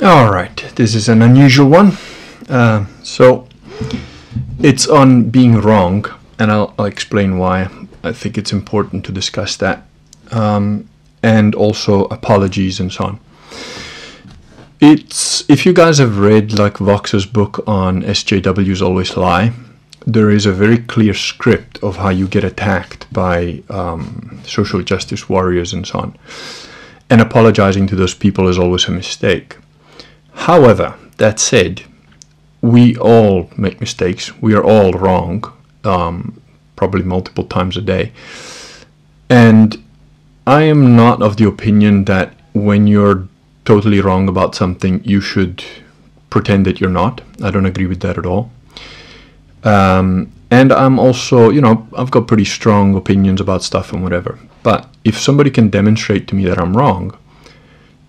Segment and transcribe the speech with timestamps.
[0.00, 1.98] All right, this is an unusual one.
[2.48, 3.48] Uh, so
[4.60, 6.06] it's on being wrong,
[6.38, 7.68] and I'll, I'll, explain why.
[8.04, 9.88] I think it's important to discuss that,
[10.30, 10.88] um,
[11.20, 13.20] and also apologies and so on.
[14.80, 19.52] It's if you guys have read like Vox's book on SJWs always lie,
[20.06, 25.28] there is a very clear script of how you get attacked by um, social justice
[25.28, 26.16] warriors and so on.
[27.10, 29.56] And apologizing to those people is always a mistake.
[30.46, 31.82] However, that said,
[32.62, 34.40] we all make mistakes.
[34.40, 35.52] We are all wrong,
[35.84, 36.40] um,
[36.76, 38.12] probably multiple times a day.
[39.28, 39.82] And
[40.46, 43.28] I am not of the opinion that when you're
[43.64, 45.64] totally wrong about something, you should
[46.30, 47.20] pretend that you're not.
[47.42, 48.50] I don't agree with that at all.
[49.64, 54.38] Um, and I'm also, you know, I've got pretty strong opinions about stuff and whatever.
[54.62, 57.18] But if somebody can demonstrate to me that I'm wrong,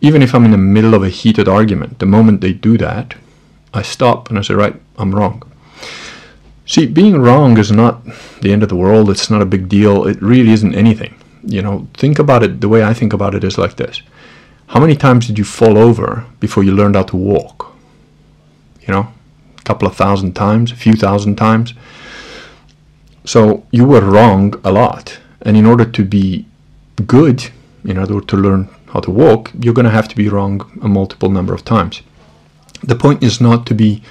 [0.01, 3.15] even if I'm in the middle of a heated argument, the moment they do that,
[3.73, 5.43] I stop and I say, right, I'm wrong.
[6.65, 8.05] See, being wrong is not
[8.41, 9.09] the end of the world.
[9.09, 10.05] It's not a big deal.
[10.07, 11.15] It really isn't anything.
[11.43, 12.61] You know, think about it.
[12.61, 14.01] The way I think about it is like this.
[14.67, 17.75] How many times did you fall over before you learned how to walk?
[18.81, 19.11] You know,
[19.57, 21.73] a couple of thousand times, a few thousand times.
[23.25, 25.19] So you were wrong a lot.
[25.41, 26.45] And in order to be
[27.07, 27.49] good,
[27.83, 30.87] in order to learn how to walk, you're going to have to be wrong a
[30.87, 32.01] multiple number of times.
[32.83, 34.01] The point is not to be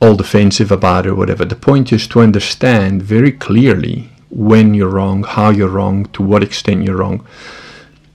[0.00, 1.44] all defensive about it or whatever.
[1.44, 6.42] The point is to understand very clearly when you're wrong, how you're wrong, to what
[6.42, 7.26] extent you're wrong.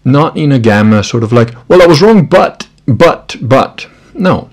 [0.04, 3.88] Not in a gamma sort of like, well, I was wrong, but, but, but.
[4.14, 4.50] No.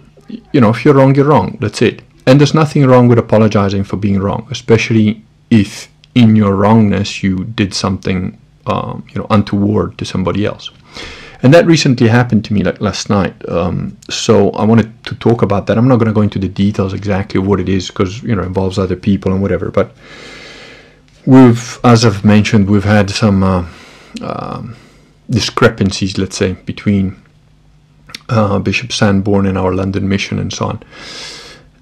[0.53, 1.59] You know, if you're wrong, you're wrong.
[1.61, 2.03] That's it.
[2.27, 7.45] And there's nothing wrong with apologizing for being wrong, especially if in your wrongness you
[7.45, 10.71] did something, um, you know, untoward to somebody else.
[11.43, 13.35] And that recently happened to me like last night.
[13.49, 15.77] Um, so I wanted to talk about that.
[15.77, 18.43] I'm not going to go into the details exactly what it is because you know
[18.43, 19.71] involves other people and whatever.
[19.71, 19.93] But
[21.27, 23.67] we've, as I've mentioned, we've had some uh,
[24.21, 24.63] uh,
[25.29, 27.21] discrepancies, let's say, between
[28.29, 30.83] uh, Bishop Sanborn and our London mission and so on.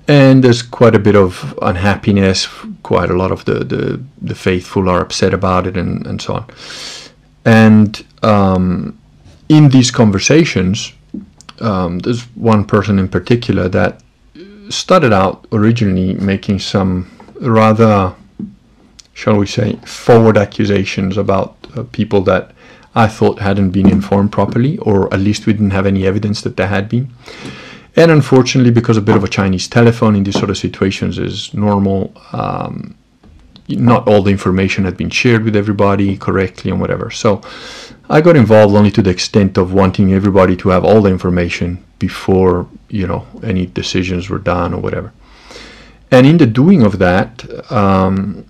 [0.08, 2.48] And there's quite a bit of unhappiness.
[2.82, 6.34] Quite a lot of the the, the faithful are upset about it and, and so
[6.34, 6.46] on.
[7.44, 8.98] And um,
[9.50, 10.92] in these conversations,
[11.58, 14.00] um, there's one person in particular that
[14.68, 18.14] started out originally making some rather,
[19.12, 22.52] shall we say, forward accusations about uh, people that
[22.94, 26.56] I thought hadn't been informed properly, or at least we didn't have any evidence that
[26.56, 27.12] they had been.
[27.96, 31.52] And unfortunately, because a bit of a Chinese telephone in these sort of situations is
[31.52, 32.94] normal, um,
[33.76, 37.10] not all the information had been shared with everybody correctly and whatever.
[37.10, 37.40] So
[38.08, 41.84] I got involved only to the extent of wanting everybody to have all the information
[41.98, 45.12] before you know any decisions were done or whatever.
[46.10, 48.44] And in the doing of that, um,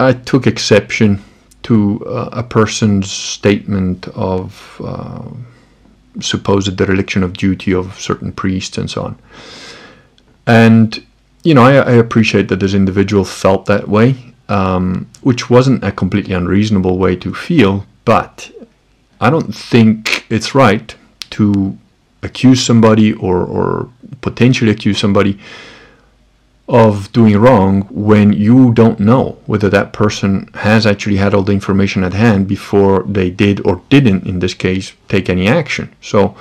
[0.00, 1.22] I took exception
[1.64, 5.24] to uh, a person's statement of uh,
[6.20, 9.18] supposed dereliction of duty of certain priests and so on.
[10.46, 11.04] And
[11.42, 15.92] you know, I, I appreciate that this individual felt that way, um, which wasn't a
[15.92, 18.50] completely unreasonable way to feel, but
[19.20, 20.94] I don't think it's right
[21.30, 21.78] to
[22.22, 23.88] accuse somebody or, or
[24.20, 25.38] potentially accuse somebody
[26.66, 31.52] of doing wrong when you don't know whether that person has actually had all the
[31.52, 35.94] information at hand before they did or didn't, in this case, take any action.
[36.00, 36.34] So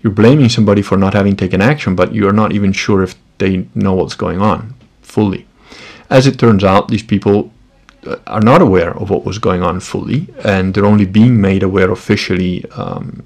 [0.00, 3.66] you're blaming somebody for not having taken action, but you're not even sure if they
[3.74, 5.46] know what's going on fully.
[6.10, 7.52] As it turns out, these people
[8.26, 11.90] are not aware of what was going on fully, and they're only being made aware
[11.90, 13.22] officially um,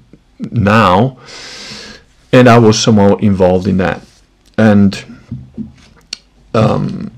[0.51, 1.17] now.
[2.31, 4.01] And I was somehow involved in that.
[4.57, 5.19] And
[6.53, 7.11] um,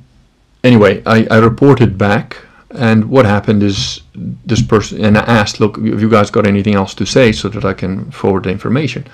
[0.63, 2.37] anyway, I, I reported back,
[2.71, 6.75] and what happened is this person, and I asked, look, have you guys got anything
[6.75, 9.05] else to say so that I can forward the information?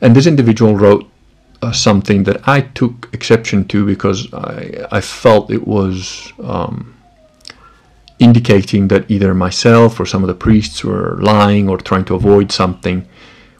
[0.00, 1.06] And this individual wrote uh,
[1.72, 6.32] something that I took exception to because I, I felt it was.
[6.42, 6.94] Um,
[8.18, 12.50] indicating that either myself or some of the priests were lying or trying to avoid
[12.50, 13.06] something,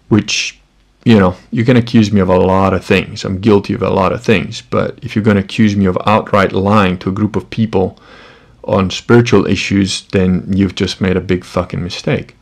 [0.09, 0.59] which,
[1.05, 3.25] you know, you can accuse me of a lot of things.
[3.25, 4.63] I'm guilty of a lot of things.
[4.63, 7.99] But if you're going to accuse me of outright lying to a group of people
[8.65, 12.37] on spiritual issues, then you've just made a big fucking mistake.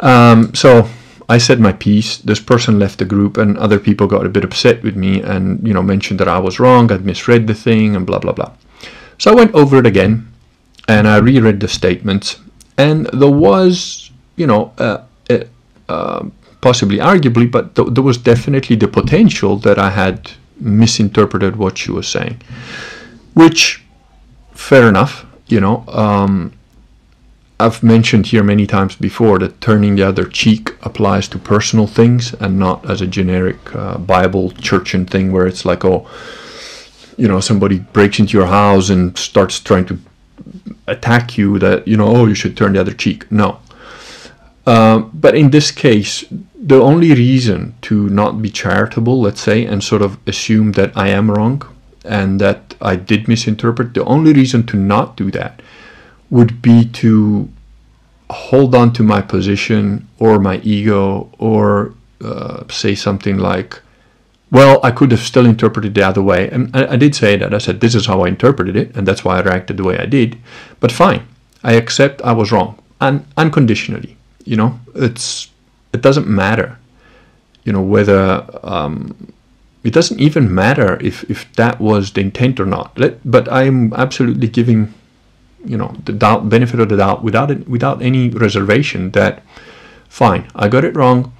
[0.00, 0.88] Um, so
[1.28, 2.18] I said my piece.
[2.18, 5.66] This person left the group, and other people got a bit upset with me and,
[5.66, 8.52] you know, mentioned that I was wrong, I'd misread the thing, and blah, blah, blah.
[9.18, 10.32] So I went over it again
[10.88, 12.38] and I reread the statements,
[12.78, 15.46] and there was, you know, a, a,
[15.88, 16.26] a
[16.60, 20.30] possibly arguably, but th- there was definitely the potential that I had
[20.60, 22.40] misinterpreted what she was saying,
[23.34, 23.82] which,
[24.52, 25.84] fair enough, you know.
[25.88, 26.52] Um,
[27.58, 32.34] I've mentioned here many times before that turning the other cheek applies to personal things
[32.34, 36.06] and not as a generic uh, Bible church and thing where it's like, oh,
[37.16, 39.98] you know, somebody breaks into your house and starts trying to
[40.86, 43.30] attack you, that, you know, oh, you should turn the other cheek.
[43.32, 43.58] No.
[44.66, 49.82] Uh, but in this case, the only reason to not be charitable, let's say, and
[49.82, 51.62] sort of assume that I am wrong
[52.04, 55.62] and that I did misinterpret, the only reason to not do that
[56.30, 57.48] would be to
[58.30, 61.94] hold on to my position or my ego or
[62.24, 63.80] uh, say something like,
[64.50, 66.48] well, I could have still interpreted the other way.
[66.50, 67.52] And I, I, did say that.
[67.52, 69.98] I said, this is how I interpreted it, and that's why I reacted the way
[69.98, 70.38] I did.
[70.80, 71.26] But fine,
[71.62, 72.78] I accept I was wrong.
[73.00, 75.50] And unconditionally, you know, it's
[75.92, 76.78] it doesn't matter,
[77.64, 79.32] you know, whether um,
[79.82, 82.98] it doesn't even matter if, if that was the intent or not.
[82.98, 84.92] Let, but I'm absolutely giving
[85.66, 89.42] you know the doubt benefit of the doubt without it, without any reservation that
[90.08, 91.32] fine I got it wrong.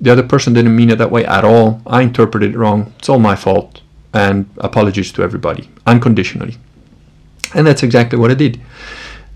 [0.00, 1.80] The other person didn't mean it that way at all.
[1.86, 2.92] I interpreted it wrong.
[2.98, 3.80] It's all my fault.
[4.12, 6.56] And apologies to everybody unconditionally.
[7.54, 8.60] And that's exactly what I did.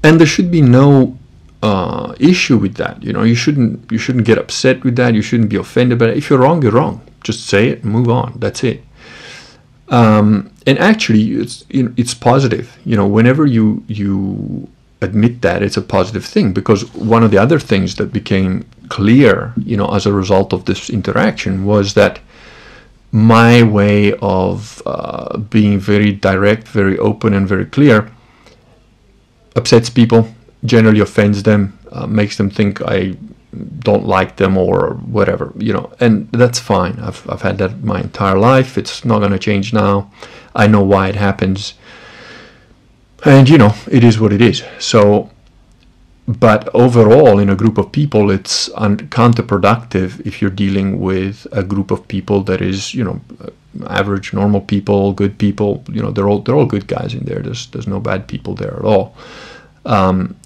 [0.03, 1.19] And there should be no
[1.63, 3.03] uh, issue with that.
[3.03, 5.15] You know you shouldn't you shouldn't get upset with that.
[5.15, 7.01] You shouldn't be offended but if you're wrong you're wrong.
[7.25, 8.35] Just say it and move on.
[8.39, 8.85] That's it.
[9.89, 12.79] Um, and actually, it's it's positive.
[12.85, 14.69] You know, whenever you you
[15.01, 19.55] admit that, it's a positive thing because one of the other things that became clear,
[19.57, 22.21] you know, as a result of this interaction was that
[23.13, 28.11] my way of uh, being very direct, very open, and very clear
[29.57, 30.29] upsets people,
[30.65, 33.17] generally offends them, uh, makes them think I
[33.79, 36.99] don't like them or whatever, you know, and that's fine.
[37.01, 38.77] I've, I've had that my entire life.
[38.77, 40.11] It's not going to change now.
[40.59, 41.75] I know why it happens.
[43.25, 44.63] And, you know, it is what it is.
[44.79, 45.31] So,
[46.27, 51.63] but overall, in a group of people, it's un- counterproductive if you're dealing with a
[51.63, 53.21] group of people that is, you know,
[53.87, 55.83] average, normal people, good people.
[55.91, 57.41] You know, they're all they're all good guys in there.
[57.41, 59.15] There's there's no bad people there at all.
[59.87, 60.37] Um,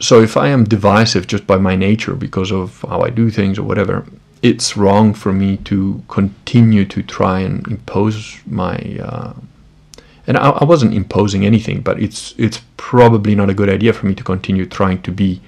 [0.00, 3.58] so if I am divisive just by my nature because of how I do things
[3.58, 4.06] or whatever,
[4.42, 8.76] it's wrong for me to continue to try and impose my.
[9.00, 9.34] Uh,
[10.30, 14.06] and I, I, wasn't imposing anything, but it's it's probably not a good idea for
[14.06, 15.40] me to continue trying to be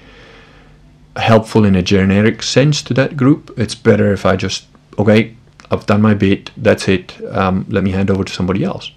[1.14, 3.56] helpful in a generic sense to that group.
[3.56, 4.66] It's better if I just
[4.98, 5.36] okay,
[5.70, 6.50] I've done my bit.
[6.56, 7.14] That's it.
[7.30, 8.90] Um, let me hand over to somebody else,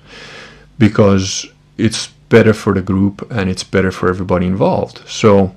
[0.79, 1.45] because
[1.77, 5.07] it's better for the group and it's better for everybody involved.
[5.07, 5.53] So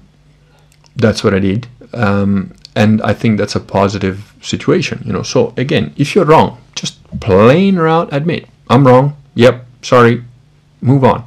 [0.94, 1.68] that's what I did.
[1.94, 5.22] Um, and I think that's a positive situation, you know.
[5.22, 9.16] So again, if you're wrong, just plain out admit, I'm wrong.
[9.34, 10.24] Yep, sorry,
[10.80, 11.24] move on.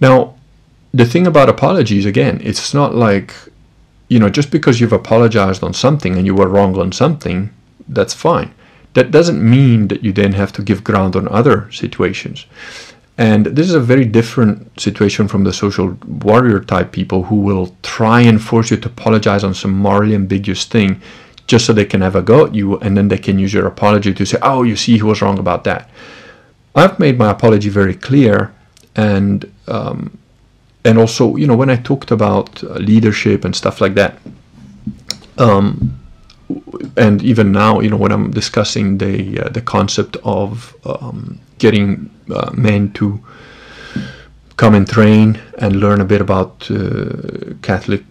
[0.00, 0.34] Now,
[0.92, 3.34] the thing about apologies, again, it's not like,
[4.08, 7.50] you know, just because you've apologized on something and you were wrong on something,
[7.88, 8.54] that's fine.
[8.94, 12.46] That doesn't mean that you then have to give ground on other situations.
[13.16, 17.76] And this is a very different situation from the social warrior type people who will
[17.82, 21.00] try and force you to apologize on some morally ambiguous thing
[21.46, 23.66] just so they can have a go at you and then they can use your
[23.66, 25.90] apology to say, oh, you see, he was wrong about that.
[26.74, 28.52] I've made my apology very clear
[28.96, 30.18] and um,
[30.84, 34.18] and also, you know, when I talked about uh, leadership and stuff like that,
[35.38, 35.98] um,
[36.96, 42.10] and even now, you know, when I'm discussing the uh, the concept of um, getting
[42.30, 43.18] uh, men to
[44.56, 48.04] come and train and learn a bit about uh, Catholic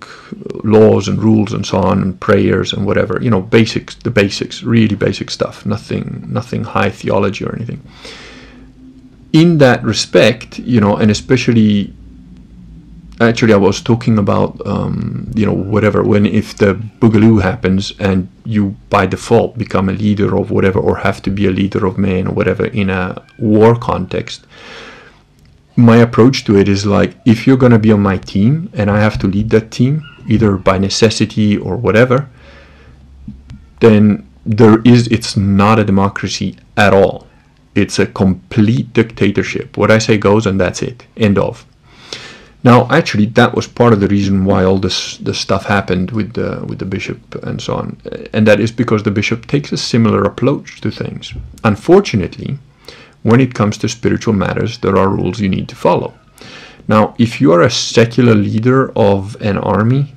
[0.64, 3.20] laws and rules and so on, and prayers and whatever.
[3.22, 5.66] You know, basics, the basics, really basic stuff.
[5.66, 7.82] Nothing, nothing high theology or anything.
[9.34, 11.94] In that respect, you know, and especially
[13.22, 18.28] actually I was talking about um, you know whatever when if the boogaloo happens and
[18.46, 21.98] you by default become a leader of whatever or have to be a leader of
[21.98, 24.46] men or whatever in a war context
[25.76, 28.92] my approach to it is like if you're going to be on my team and
[28.92, 32.30] I have to lead that team either by necessity or whatever
[33.80, 37.28] then there is it's not a democracy at all
[37.76, 41.66] it's a complete dictatorship what I say goes and that's it end of
[42.66, 46.34] now, actually, that was part of the reason why all this this stuff happened with
[46.34, 47.98] the with the bishop and so on,
[48.32, 51.34] and that is because the bishop takes a similar approach to things.
[51.66, 52.58] Unfortunately,
[53.24, 56.14] when it comes to spiritual matters, there are rules you need to follow.
[56.88, 60.16] Now, if you are a secular leader of an army,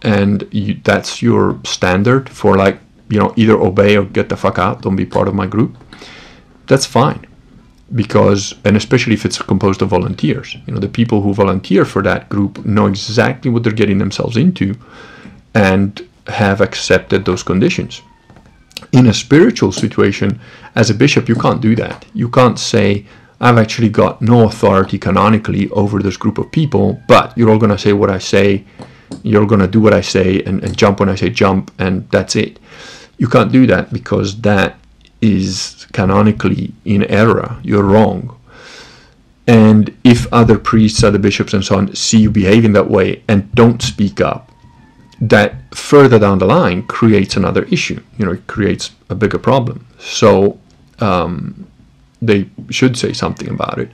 [0.00, 2.78] and you, that's your standard for like
[3.10, 5.76] you know, either obey or get the fuck out, don't be part of my group,
[6.72, 7.26] that's fine.
[7.94, 12.02] Because, and especially if it's composed of volunteers, you know, the people who volunteer for
[12.02, 14.74] that group know exactly what they're getting themselves into
[15.54, 18.00] and have accepted those conditions.
[18.92, 20.40] In a spiritual situation,
[20.74, 22.06] as a bishop, you can't do that.
[22.14, 23.04] You can't say,
[23.42, 27.76] I've actually got no authority canonically over this group of people, but you're all going
[27.76, 28.64] to say what I say,
[29.22, 32.08] you're going to do what I say, and, and jump when I say jump, and
[32.10, 32.58] that's it.
[33.18, 34.78] You can't do that because that
[35.22, 37.56] is canonically in error.
[37.62, 38.38] You're wrong.
[39.46, 43.52] And if other priests, other bishops, and so on see you behaving that way and
[43.54, 44.50] don't speak up,
[45.20, 48.00] that further down the line creates another issue.
[48.18, 49.86] You know, it creates a bigger problem.
[49.98, 50.58] So
[50.98, 51.66] um,
[52.20, 53.90] they should say something about it.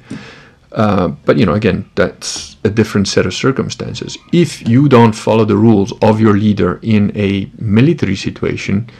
[0.72, 4.18] Uh, but you know, again, that's a different set of circumstances.
[4.32, 8.90] If you don't follow the rules of your leader in a military situation,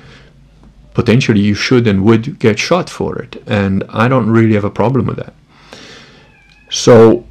[1.01, 3.33] potentially you should and would get shot for it.
[3.47, 5.35] And I don't really have a problem with that.
[6.71, 7.25] So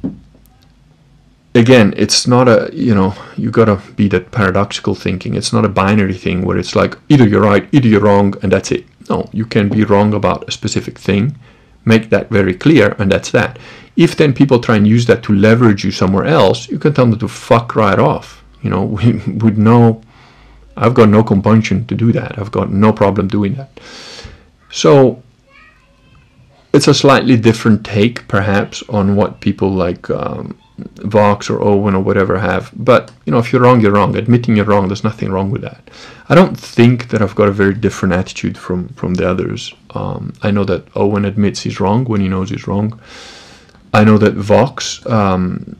[1.54, 5.34] again, it's not a you know you gotta be that paradoxical thinking.
[5.34, 8.50] It's not a binary thing where it's like either you're right, either you're wrong, and
[8.52, 8.84] that's it.
[9.10, 11.24] No, you can be wrong about a specific thing
[11.88, 13.58] make that very clear, and that's that.
[13.96, 17.06] If then people try and use that to leverage you somewhere else, you can tell
[17.06, 18.44] them to fuck right off.
[18.62, 18.84] You know,
[19.42, 20.02] with no,
[20.78, 22.38] I've got no compunction to do that.
[22.38, 23.80] I've got no problem doing that.
[24.70, 25.22] So
[26.72, 30.56] it's a slightly different take, perhaps, on what people like um,
[30.98, 32.70] Vox or Owen or whatever have.
[32.76, 34.14] But you know, if you're wrong, you're wrong.
[34.16, 35.90] Admitting you're wrong, there's nothing wrong with that.
[36.28, 39.74] I don't think that I've got a very different attitude from from the others.
[39.90, 43.00] Um, I know that Owen admits he's wrong when he knows he's wrong.
[43.92, 45.76] I know that Vox um,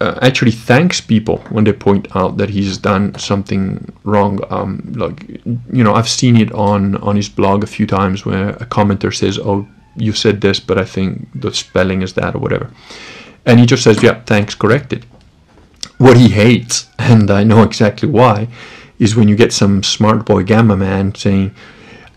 [0.00, 4.40] uh, actually thanks people when they point out that he's done something wrong.
[4.50, 8.50] Um, like you know, I've seen it on on his blog a few times where
[8.50, 12.38] a commenter says, "Oh, you said this, but I think the spelling is that or
[12.38, 12.70] whatever."
[13.46, 15.06] And he just says, yeah, thanks, corrected.
[15.98, 18.48] What he hates, and I know exactly why,
[18.98, 21.54] is when you get some smart boy gamma man saying,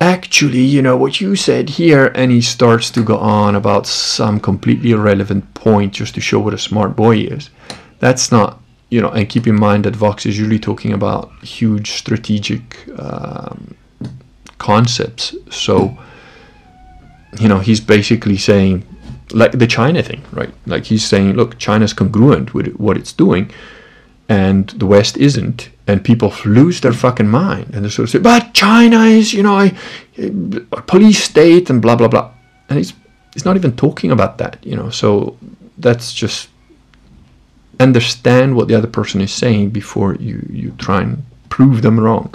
[0.03, 4.39] actually, you know, what you said here, and he starts to go on about some
[4.39, 7.49] completely irrelevant point just to show what a smart boy is.
[7.99, 11.91] That's not, you know, and keep in mind that Vox is usually talking about huge
[11.91, 12.63] strategic
[12.99, 13.75] um,
[14.57, 15.35] concepts.
[15.49, 15.97] So,
[17.39, 18.85] you know, he's basically saying,
[19.31, 20.53] like the China thing, right?
[20.65, 23.49] Like he's saying, look, China's congruent with what it's doing,
[24.27, 28.19] and the West isn't, and people lose their fucking mind, and they sort of say,
[28.19, 29.71] but China is, you know, a,
[30.17, 32.31] a police state and blah blah blah,
[32.69, 32.93] and he's
[33.33, 34.89] he's not even talking about that, you know.
[34.89, 35.37] So
[35.77, 36.49] that's just
[37.79, 42.33] understand what the other person is saying before you you try and prove them wrong.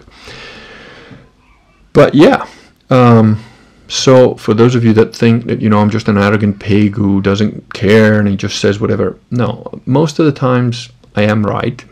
[1.92, 2.46] But yeah.
[2.90, 3.42] Um,
[3.88, 6.94] so, for those of you that think that, you know, I'm just an arrogant pig
[6.94, 11.44] who doesn't care and he just says whatever, no, most of the times I am
[11.44, 11.82] right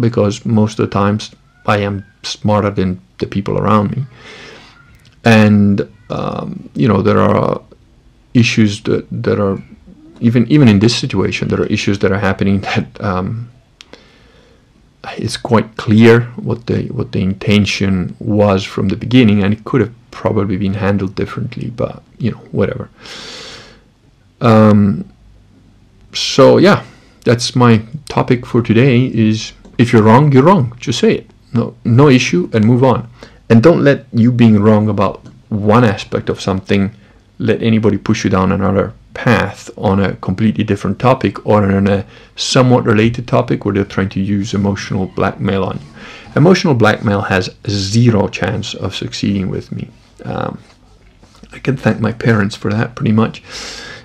[0.00, 1.30] because most of the times
[1.66, 4.04] I am smarter than the people around me.
[5.24, 7.60] And, um, you know, there are
[8.34, 9.62] issues that, that are,
[10.20, 13.50] even, even in this situation, there are issues that are happening that um,
[15.16, 19.80] it's quite clear what the, what the intention was from the beginning and it could
[19.80, 22.90] have probably been handled differently, but you know, whatever.
[24.40, 25.10] Um,
[26.12, 26.84] so yeah,
[27.24, 29.06] that's my topic for today.
[29.06, 30.76] Is if you're wrong, you're wrong.
[30.78, 31.30] Just say it.
[31.52, 33.08] No, no issue, and move on.
[33.48, 36.92] And don't let you being wrong about one aspect of something
[37.38, 42.04] let anybody push you down another path on a completely different topic or on a
[42.36, 45.86] somewhat related topic where they're trying to use emotional blackmail on you.
[46.36, 49.88] Emotional blackmail has zero chance of succeeding with me.
[50.24, 50.58] Um,
[51.52, 53.42] I can thank my parents for that pretty much,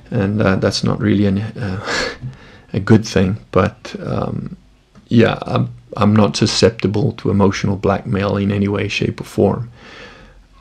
[0.09, 1.85] and uh, that's not really an, uh,
[2.73, 3.37] a good thing.
[3.51, 4.57] But um,
[5.07, 9.71] yeah, I'm, I'm not susceptible to emotional blackmail in any way, shape, or form.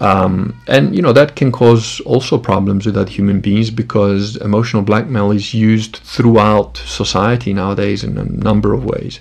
[0.00, 4.82] Um, and you know that can cause also problems with other human beings because emotional
[4.82, 9.20] blackmail is used throughout society nowadays in a number of ways.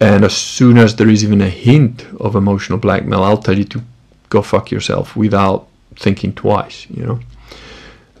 [0.00, 3.64] And as soon as there is even a hint of emotional blackmail, I'll tell you
[3.64, 3.82] to
[4.30, 7.20] go fuck yourself without thinking twice, you know.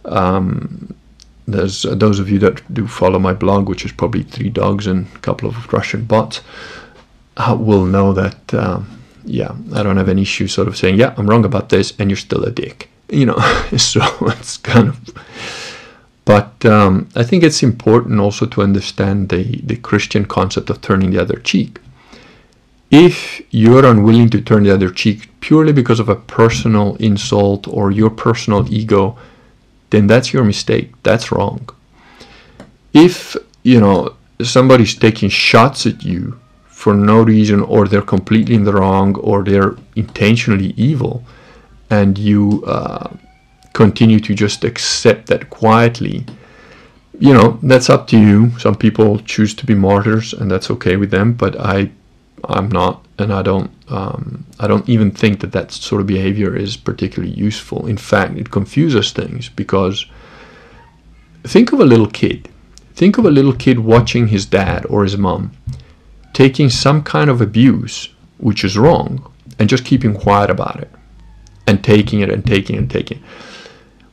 [0.04, 0.94] Um,
[1.54, 4.86] there's uh, those of you that do follow my blog, which is probably three dogs
[4.86, 6.40] and a couple of Russian bots,
[7.36, 11.14] uh, will know that, um, yeah, I don't have any issue sort of saying, yeah,
[11.16, 13.38] I'm wrong about this, and you're still a dick, you know.
[13.76, 14.98] so it's kind of.
[16.24, 21.10] But um, I think it's important also to understand the, the Christian concept of turning
[21.10, 21.80] the other cheek
[22.92, 27.90] if you're unwilling to turn the other cheek purely because of a personal insult or
[27.90, 29.16] your personal ego,
[29.92, 30.90] then that's your mistake.
[31.02, 31.68] That's wrong.
[32.92, 38.64] If, you know, somebody's taking shots at you for no reason or they're completely in
[38.64, 41.22] the wrong or they're intentionally evil
[41.90, 43.08] and you uh,
[43.72, 46.24] continue to just accept that quietly,
[47.20, 48.58] you know, that's up to you.
[48.58, 51.90] Some people choose to be martyrs and that's okay with them, but I
[52.44, 53.70] I'm not, and I don't.
[53.88, 57.86] Um, I don't even think that that sort of behavior is particularly useful.
[57.86, 60.06] In fact, it confuses things because
[61.44, 62.48] think of a little kid.
[62.94, 65.52] Think of a little kid watching his dad or his mom
[66.32, 70.90] taking some kind of abuse, which is wrong, and just keeping quiet about it,
[71.66, 73.24] and taking it and taking it and taking it.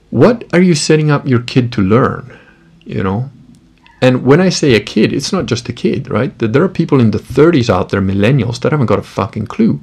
[0.10, 2.38] What are you setting up your kid to learn?
[2.84, 3.30] You know,
[4.02, 6.38] and when I say a kid, it's not just a kid, right?
[6.40, 9.82] There are people in the 30s out there, millennials, that haven't got a fucking clue.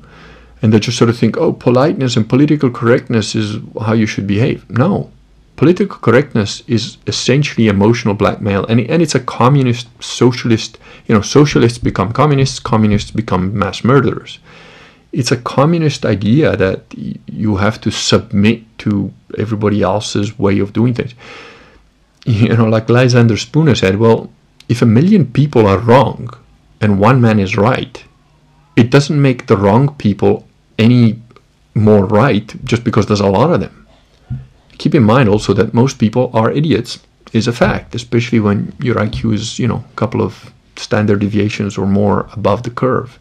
[0.62, 4.26] And they just sort of think, oh, politeness and political correctness is how you should
[4.26, 4.68] behave.
[4.70, 5.10] No.
[5.56, 8.64] Political correctness is essentially emotional blackmail.
[8.66, 14.38] And, and it's a communist, socialist, you know, socialists become communists, communists become mass murderers.
[15.12, 16.84] It's a communist idea that
[17.26, 21.14] you have to submit to everybody else's way of doing things
[22.46, 24.30] you know, like Lysander Spooner said, well,
[24.68, 26.28] if a million people are wrong
[26.80, 28.04] and one man is right,
[28.74, 30.46] it doesn't make the wrong people
[30.78, 31.22] any
[31.74, 33.86] more right just because there's a lot of them.
[34.78, 36.98] Keep in mind also that most people are idiots
[37.32, 41.78] is a fact, especially when your IQ is, you know, a couple of standard deviations
[41.78, 43.18] or more above the curve.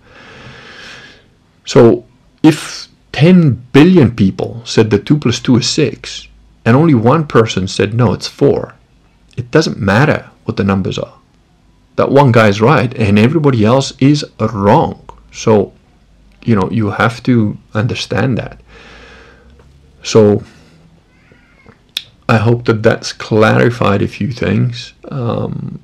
[1.65, 2.05] So
[2.43, 6.27] if 10 billion people said that 2 plus 2 is 6,
[6.65, 8.74] and only one person said no, it's 4,
[9.37, 11.13] it doesn't matter what the numbers are.
[11.95, 15.07] That one guy is right and everybody else is wrong.
[15.31, 15.73] So,
[16.43, 18.59] you know, you have to understand that.
[20.03, 20.43] So,
[22.27, 24.93] I hope that that's clarified a few things.
[25.09, 25.79] Um,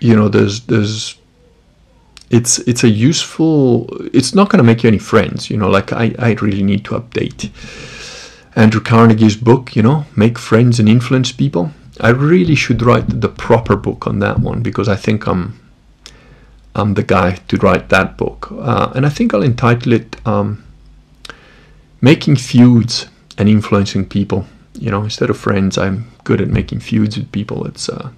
[0.00, 1.16] you know, there's there's
[2.30, 3.86] it's it's a useful.
[4.12, 5.48] It's not going to make you any friends.
[5.48, 7.50] You know, like I I really need to update
[8.56, 9.76] Andrew Carnegie's book.
[9.76, 11.70] You know, make friends and influence people.
[12.02, 15.60] I really should write the proper book on that one because I think I'm
[16.74, 20.64] I'm the guy to write that book, uh, and I think I'll entitle it um,
[22.00, 23.06] "Making Feuds
[23.38, 27.66] and Influencing People." You know, instead of friends, I'm good at making feuds with people.
[27.66, 28.10] It's uh,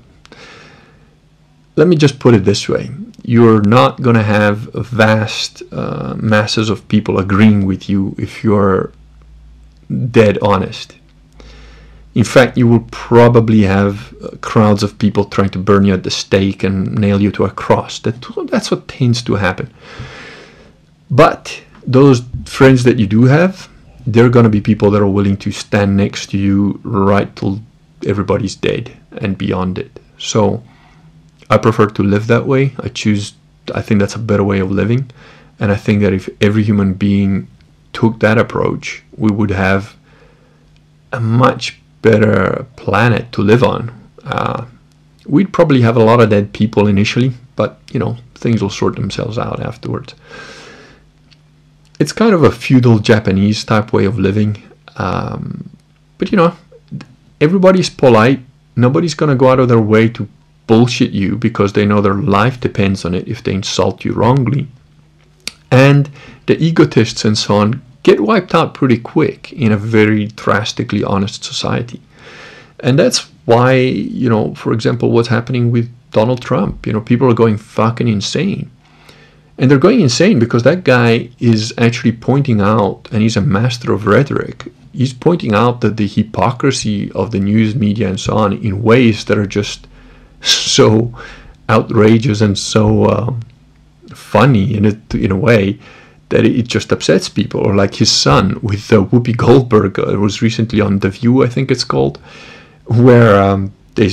[1.77, 2.91] let me just put it this way:
[3.23, 8.93] you're not going to have vast uh, masses of people agreeing with you if you're
[10.11, 10.97] dead honest
[12.15, 16.05] in fact, you will probably have uh, crowds of people trying to burn you at
[16.05, 17.99] the stake and nail you to a cross.
[18.01, 19.73] That, that's what tends to happen.
[21.11, 23.69] But those friends that you do have,
[24.07, 27.61] they're going to be people that are willing to stand next to you right till
[28.07, 29.99] everybody's dead and beyond it.
[30.19, 30.63] So
[31.51, 32.75] I prefer to live that way.
[32.79, 33.35] I choose,
[33.75, 35.11] I think that's a better way of living.
[35.59, 37.49] And I think that if every human being
[37.93, 39.97] took that approach, we would have
[41.13, 43.91] a much better planet to live on.
[44.25, 44.67] Uh,
[45.27, 48.95] we'd probably have a lot of dead people initially, but you know things will sort
[48.97, 50.15] themselves out afterwards.
[51.99, 54.63] It's kind of a feudal Japanese type way of living,
[54.97, 55.71] um,
[56.19, 56.55] but you know
[57.41, 58.41] everybody's polite.
[58.77, 60.29] Nobody's gonna go out of their way to
[60.67, 64.67] bullshit you because they know their life depends on it if they insult you wrongly.
[65.71, 66.11] And
[66.47, 71.43] the egotists and so on get wiped out pretty quick in a very drastically honest
[71.43, 72.01] society.
[72.81, 76.87] And that's why, you know, for example, what's happening with Donald Trump.
[76.87, 78.71] You know, people are going fucking insane.
[79.57, 83.93] And they're going insane because that guy is actually pointing out, and he's a master
[83.93, 88.53] of rhetoric, he's pointing out that the hypocrisy of the news media and so on
[88.53, 89.87] in ways that are just
[90.43, 91.17] so
[91.71, 93.35] outrageous and so uh,
[94.15, 95.79] funny in, it, in a way
[96.31, 97.61] that it just upsets people.
[97.61, 101.49] Or like his son with uh, Whoopi Goldberg uh, was recently on The View, I
[101.49, 102.19] think it's called,
[102.87, 104.11] where um, they,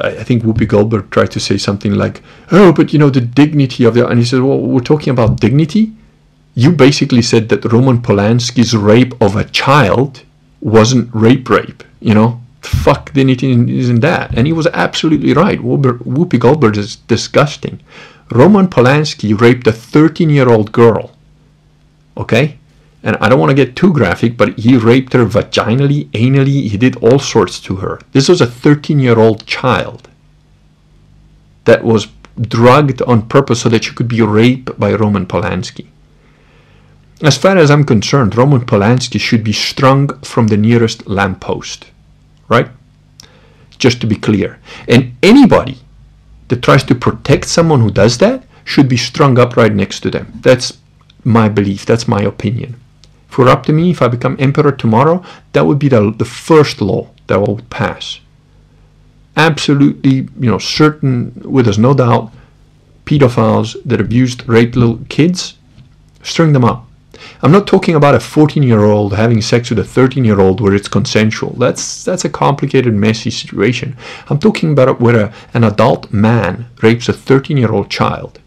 [0.00, 3.84] I think Whoopi Goldberg tried to say something like, "Oh, but you know the dignity
[3.84, 5.92] of the," and he said, "Well, we're talking about dignity."
[6.54, 10.22] You basically said that Roman Polanski's rape of a child
[10.60, 11.82] wasn't rape, rape.
[12.00, 14.32] You know, fuck dignity isn't that?
[14.36, 15.60] And he was absolutely right.
[15.60, 17.80] Whoopi Goldberg is disgusting.
[18.30, 21.13] Roman Polanski raped a 13 year old girl
[22.16, 22.58] okay?
[23.02, 26.76] And I don't want to get too graphic, but he raped her vaginally, anally, he
[26.78, 28.00] did all sorts to her.
[28.12, 30.08] This was a 13 year old child
[31.64, 32.08] that was
[32.40, 35.86] drugged on purpose so that she could be raped by Roman Polanski.
[37.22, 41.86] As far as I'm concerned, Roman Polanski should be strung from the nearest lamppost,
[42.48, 42.68] right?
[43.78, 44.58] Just to be clear.
[44.88, 45.78] And anybody
[46.48, 50.10] that tries to protect someone who does that should be strung up right next to
[50.10, 50.32] them.
[50.42, 50.78] That's
[51.24, 52.76] my belief, that's my opinion.
[53.28, 56.12] If it were up to me, if I become emperor tomorrow, that would be the,
[56.16, 58.20] the first law that I would pass.
[59.36, 62.30] Absolutely, you know, certain, with us no doubt,
[63.06, 65.54] pedophiles that abused, raped little kids,
[66.22, 66.86] string them up.
[67.42, 70.60] I'm not talking about a 14 year old having sex with a 13 year old
[70.60, 71.54] where it's consensual.
[71.54, 73.96] That's that's a complicated, messy situation.
[74.28, 78.40] I'm talking about where a, an adult man rapes a 13 year old child.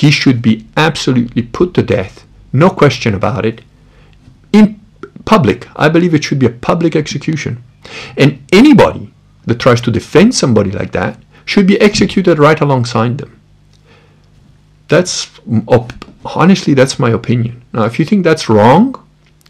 [0.00, 3.62] He should be absolutely put to death, no question about it,
[4.52, 4.78] in
[5.24, 5.66] public.
[5.74, 7.64] I believe it should be a public execution.
[8.14, 9.14] And anybody
[9.46, 13.40] that tries to defend somebody like that should be executed right alongside them.
[14.88, 15.30] That's
[16.26, 17.62] honestly, that's my opinion.
[17.72, 19.02] Now, if you think that's wrong,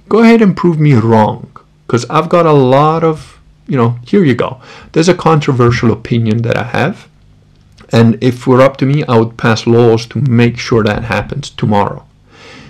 [0.09, 1.51] go ahead and prove me wrong,
[1.87, 4.61] because I've got a lot of, you know, here you go.
[4.93, 7.09] There's a controversial opinion that I have,
[7.93, 11.51] and if we're up to me, I would pass laws to make sure that happens
[11.51, 12.07] tomorrow.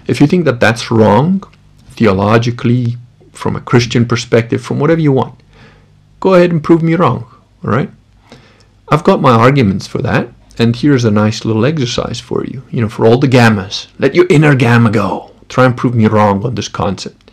[0.07, 1.43] If you think that that's wrong,
[1.91, 2.97] theologically,
[3.33, 5.41] from a Christian perspective, from whatever you want,
[6.21, 7.27] go ahead and prove me wrong.
[7.65, 7.91] All right?
[8.89, 10.29] I've got my arguments for that.
[10.59, 12.63] And here's a nice little exercise for you.
[12.71, 15.33] You know, for all the gammas, let your inner gamma go.
[15.49, 17.31] Try and prove me wrong on this concept.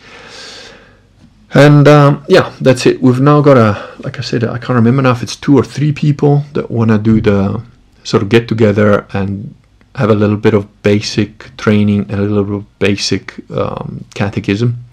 [1.53, 3.01] And um, yeah, that's it.
[3.01, 5.63] We've now got a, like I said, I can't remember now if it's two or
[5.63, 7.63] three people that want to do the
[8.03, 9.53] sort of get together and
[9.95, 14.83] have a little bit of basic training and a little bit of basic um, catechism.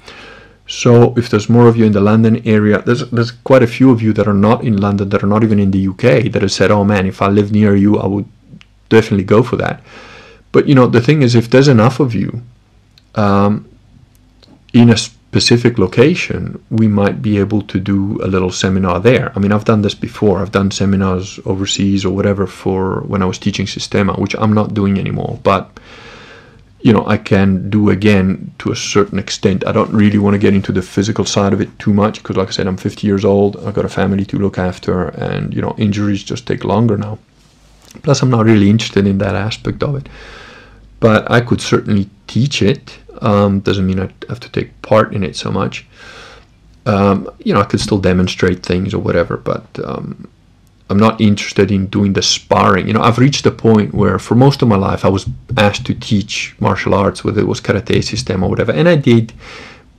[0.67, 3.91] So if there's more of you in the London area, there's there's quite a few
[3.91, 6.43] of you that are not in London, that are not even in the UK, that
[6.43, 8.27] have said, "Oh man, if I live near you, I would
[8.89, 9.83] definitely go for that."
[10.53, 12.43] But you know, the thing is, if there's enough of you
[13.17, 13.69] um,
[14.73, 14.97] in a
[15.31, 19.31] specific location, we might be able to do a little seminar there.
[19.37, 20.41] I mean, I've done this before.
[20.41, 24.75] I've done seminars overseas or whatever for when I was teaching Systema, which I'm not
[24.75, 25.79] doing anymore, but
[26.81, 29.65] you know I can do again to a certain extent.
[29.69, 32.37] I don't really want to get into the physical side of it too much because,
[32.37, 33.57] like I said, I'm 50 years old.
[33.59, 37.19] I've got a family to look after, and you know injuries just take longer now.
[38.03, 40.09] Plus, I'm not really interested in that aspect of it.
[40.99, 42.99] But I could certainly teach it.
[43.21, 45.87] Um, doesn't mean I have to take part in it so much.
[46.87, 50.29] Um, you know, I could still demonstrate things or whatever, but um,
[50.89, 52.89] I'm not interested in doing the sparring.
[52.89, 55.87] You know, I've reached a point where for most of my life I was asked
[55.87, 59.33] to teach martial arts, whether it was karate system or whatever, and I did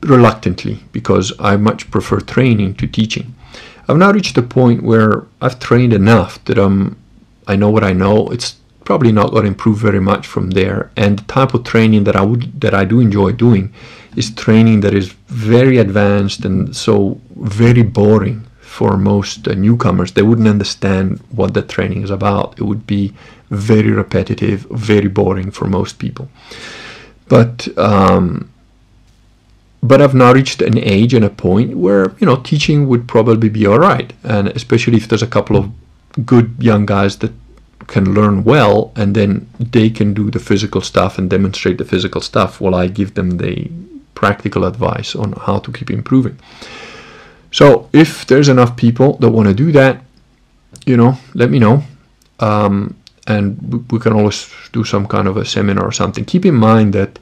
[0.01, 3.36] reluctantly because I much prefer training to teaching.
[3.88, 6.97] I've now reached a point where I've trained enough that I'm
[7.47, 8.27] I know what I know.
[8.29, 10.91] It's probably not going to improve very much from there.
[10.95, 13.73] And the type of training that I would that I do enjoy doing
[14.15, 20.11] is training that is very advanced and so very boring for most uh, newcomers.
[20.11, 22.59] They wouldn't understand what the training is about.
[22.59, 23.13] It would be
[23.49, 26.29] very repetitive, very boring for most people.
[27.27, 28.51] But um,
[29.83, 33.49] but I've now reached an age and a point where you know teaching would probably
[33.49, 35.71] be all right, and especially if there's a couple of
[36.25, 37.31] good young guys that
[37.87, 42.21] can learn well, and then they can do the physical stuff and demonstrate the physical
[42.21, 43.69] stuff while I give them the
[44.15, 46.39] practical advice on how to keep improving.
[47.51, 50.03] So if there's enough people that want to do that,
[50.85, 51.83] you know, let me know.
[52.39, 52.95] Um,
[53.27, 56.25] and we can always do some kind of a seminar or something.
[56.25, 57.19] Keep in mind that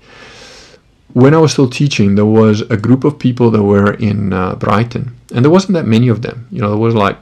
[1.13, 4.55] when I was still teaching, there was a group of people that were in uh,
[4.55, 6.47] Brighton, and there wasn't that many of them.
[6.51, 7.17] You know, there was like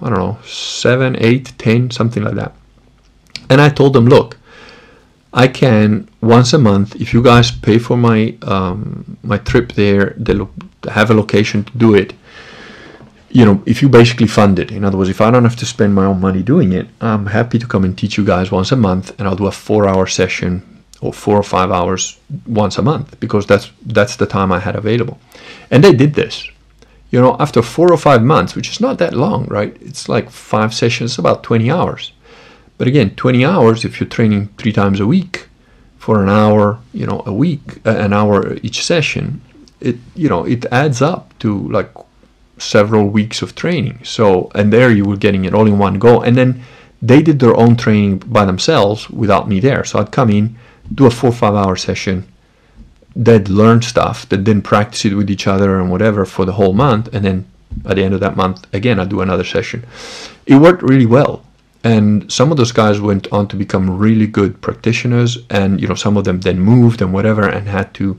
[0.00, 2.54] I don't know, seven, eight, ten, something like that.
[3.52, 4.30] And I told them, look,
[5.44, 8.18] I can once a month, if you guys pay for my
[8.54, 10.36] um, my trip there, they
[10.98, 12.10] have a location to do it
[13.32, 15.66] you know, if you basically fund it, in other words, if I don't have to
[15.66, 18.72] spend my own money doing it, I'm happy to come and teach you guys once
[18.72, 22.82] a month, and I'll do a four-hour session or four or five hours once a
[22.82, 25.18] month because that's that's the time I had available,
[25.70, 26.46] and they did this.
[27.10, 29.76] You know, after four or five months, which is not that long, right?
[29.80, 32.12] It's like five sessions, about 20 hours.
[32.82, 35.46] But again, 20 hours if you're training three times a week
[35.98, 39.40] for an hour, you know, a week, uh, an hour each session,
[39.78, 41.90] it you know it adds up to like
[42.58, 44.00] several weeks of training.
[44.02, 46.22] So, and there you were getting it all in one go.
[46.22, 46.64] And then
[47.00, 49.84] they did their own training by themselves without me there.
[49.84, 50.58] So I'd come in,
[50.92, 52.26] do a four or five hour session.
[53.14, 56.72] They'd learn stuff, they didn't practice it with each other and whatever for the whole
[56.72, 57.14] month.
[57.14, 57.46] And then
[57.84, 59.86] at the end of that month, again, I'd do another session.
[60.46, 61.44] It worked really well.
[61.84, 65.94] And some of those guys went on to become really good practitioners and you know
[65.94, 68.18] some of them then moved and whatever and had to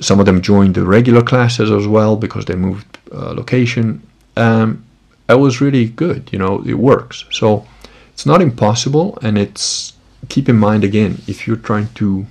[0.00, 4.02] some of them joined the regular classes as well because they moved uh, location.
[4.36, 4.84] Um,
[5.28, 7.24] it was really good you know it works.
[7.30, 7.66] So
[8.12, 9.92] it's not impossible and it's
[10.28, 12.26] keep in mind again if you're trying to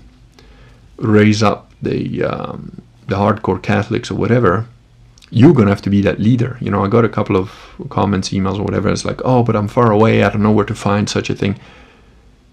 [0.97, 4.67] raise up the um, the hardcore catholics or whatever
[5.31, 6.57] you're gonna have to be that leader.
[6.59, 7.51] You know, I got a couple of
[7.89, 8.89] comments, emails, or whatever.
[8.89, 10.23] It's like, oh, but I'm far away.
[10.23, 11.59] I don't know where to find such a thing.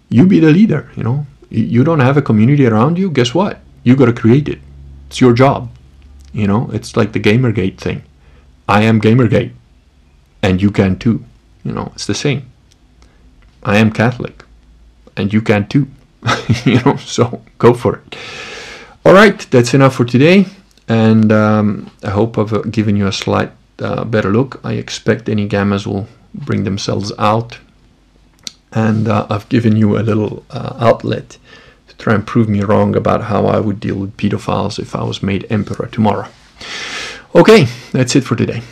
[0.09, 0.91] You be the leader.
[0.97, 3.11] You know, you don't have a community around you.
[3.11, 3.61] Guess what?
[3.83, 4.59] You got to create it.
[5.09, 5.71] It's your job.
[6.33, 8.03] You know, it's like the GamerGate thing.
[8.69, 9.53] I am GamerGate,
[10.43, 11.25] and you can too.
[11.65, 12.51] You know, it's the same.
[13.63, 14.45] I am Catholic,
[15.17, 15.89] and you can too.
[16.65, 18.17] you know, so go for it.
[19.05, 20.47] All right, that's enough for today
[20.89, 24.61] and um, I hope I've given you a slight uh, better look.
[24.65, 27.59] I expect any gammas will bring themselves out
[28.73, 31.39] and uh, I've given you a little uh, outlet
[31.89, 35.03] to try and prove me wrong about how I would deal with pedophiles if I
[35.03, 36.29] was made emperor tomorrow.
[37.35, 38.63] Okay, that's it for today.